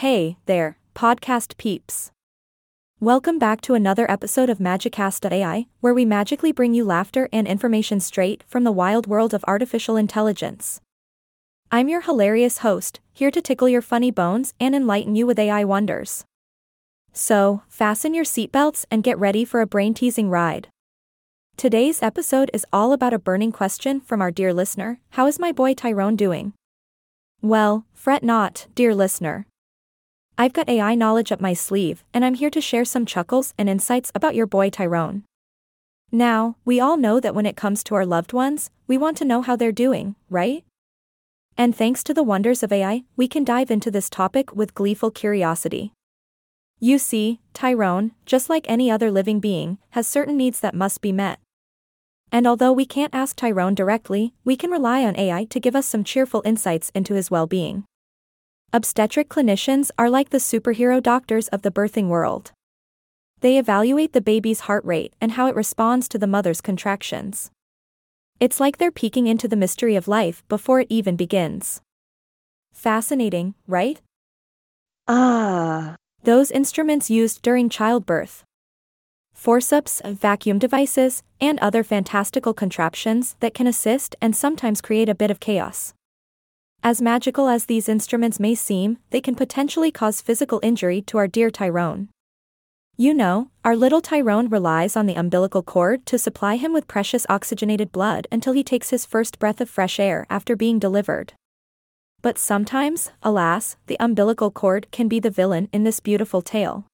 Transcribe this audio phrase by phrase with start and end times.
[0.00, 2.10] Hey there, podcast peeps.
[3.00, 8.00] Welcome back to another episode of Magicast.ai, where we magically bring you laughter and information
[8.00, 10.82] straight from the wild world of artificial intelligence.
[11.72, 15.64] I'm your hilarious host, here to tickle your funny bones and enlighten you with AI
[15.64, 16.26] wonders.
[17.14, 20.68] So, fasten your seatbelts and get ready for a brain teasing ride.
[21.56, 25.52] Today's episode is all about a burning question from our dear listener How is my
[25.52, 26.52] boy Tyrone doing?
[27.40, 29.46] Well, fret not, dear listener.
[30.38, 33.70] I've got AI knowledge up my sleeve, and I'm here to share some chuckles and
[33.70, 35.24] insights about your boy Tyrone.
[36.12, 39.24] Now, we all know that when it comes to our loved ones, we want to
[39.24, 40.62] know how they're doing, right?
[41.56, 45.10] And thanks to the wonders of AI, we can dive into this topic with gleeful
[45.10, 45.92] curiosity.
[46.80, 51.12] You see, Tyrone, just like any other living being, has certain needs that must be
[51.12, 51.38] met.
[52.30, 55.86] And although we can't ask Tyrone directly, we can rely on AI to give us
[55.86, 57.84] some cheerful insights into his well being.
[58.76, 62.52] Obstetric clinicians are like the superhero doctors of the birthing world.
[63.40, 67.50] They evaluate the baby's heart rate and how it responds to the mother's contractions.
[68.38, 71.80] It's like they're peeking into the mystery of life before it even begins.
[72.70, 74.02] Fascinating, right?
[75.08, 75.96] Ah.
[76.24, 78.44] Those instruments used during childbirth,
[79.32, 85.30] forceps, vacuum devices, and other fantastical contraptions that can assist and sometimes create a bit
[85.30, 85.94] of chaos.
[86.82, 91.26] As magical as these instruments may seem, they can potentially cause physical injury to our
[91.26, 92.08] dear Tyrone.
[92.96, 97.26] You know, our little Tyrone relies on the umbilical cord to supply him with precious
[97.28, 101.34] oxygenated blood until he takes his first breath of fresh air after being delivered.
[102.22, 106.86] But sometimes, alas, the umbilical cord can be the villain in this beautiful tale.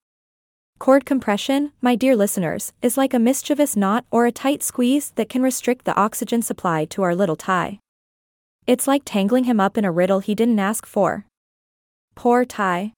[0.81, 5.29] Cord compression, my dear listeners, is like a mischievous knot or a tight squeeze that
[5.29, 7.79] can restrict the oxygen supply to our little Ty.
[8.67, 11.27] It's like tangling him up in a riddle he didn't ask for.
[12.15, 12.93] Poor Ty.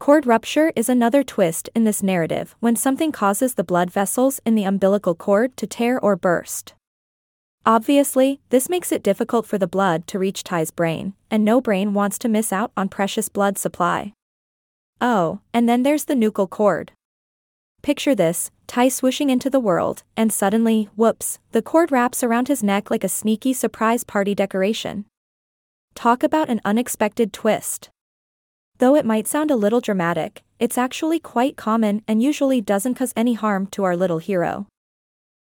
[0.00, 4.56] Cord rupture is another twist in this narrative when something causes the blood vessels in
[4.56, 6.74] the umbilical cord to tear or burst.
[7.64, 11.94] Obviously, this makes it difficult for the blood to reach Ty's brain, and no brain
[11.94, 14.12] wants to miss out on precious blood supply.
[15.00, 16.90] Oh, and then there's the nuchal cord.
[17.82, 22.62] Picture this Ty swooshing into the world, and suddenly, whoops, the cord wraps around his
[22.62, 25.04] neck like a sneaky surprise party decoration.
[25.96, 27.90] Talk about an unexpected twist.
[28.78, 33.12] Though it might sound a little dramatic, it's actually quite common and usually doesn't cause
[33.16, 34.68] any harm to our little hero.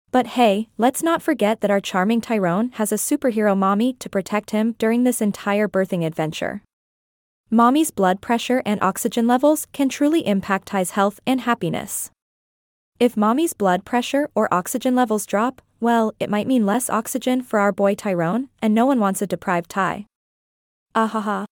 [0.10, 4.52] But hey, let's not forget that our charming Tyrone has a superhero mommy to protect
[4.52, 6.64] him during this entire birthing adventure.
[7.52, 12.12] Mommy's blood pressure and oxygen levels can truly impact Ty's health and happiness.
[13.00, 17.58] If mommy's blood pressure or oxygen levels drop, well, it might mean less oxygen for
[17.58, 20.06] our boy Tyrone, and no one wants a deprived Ty.
[20.94, 21.46] Ahaha.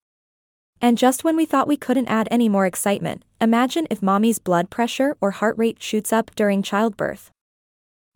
[0.81, 4.69] And just when we thought we couldn't add any more excitement, imagine if mommy's blood
[4.69, 7.31] pressure or heart rate shoots up during childbirth.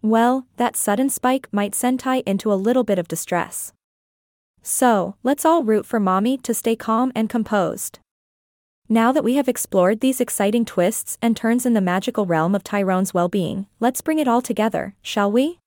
[0.01, 3.71] Well, that sudden spike might send Ty into a little bit of distress.
[4.61, 7.99] So, let's all root for mommy to stay calm and composed.
[8.91, 12.61] Now that we have explored these exciting twists and turns in the magical realm of
[12.61, 15.59] Tyrone's well being, let's bring it all together, shall we?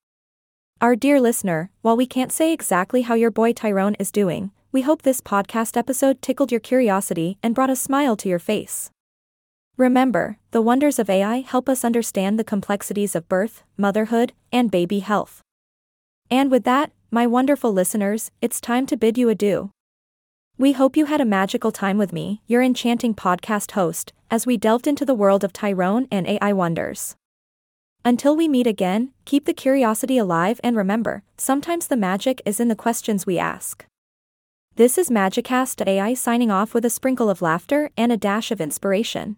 [0.79, 4.83] Our dear listener, while we can't say exactly how your boy Tyrone is doing, we
[4.83, 8.91] hope this podcast episode tickled your curiosity and brought a smile to your face.
[9.75, 14.99] Remember, the wonders of AI help us understand the complexities of birth, motherhood, and baby
[14.99, 15.41] health.
[16.29, 19.71] And with that, my wonderful listeners, it's time to bid you adieu.
[20.57, 24.55] We hope you had a magical time with me, your enchanting podcast host, as we
[24.55, 27.17] delved into the world of Tyrone and AI wonders.
[28.05, 32.69] Until we meet again, keep the curiosity alive and remember, sometimes the magic is in
[32.69, 33.85] the questions we ask.
[34.77, 38.61] This is Magicast AI signing off with a sprinkle of laughter and a dash of
[38.61, 39.35] inspiration.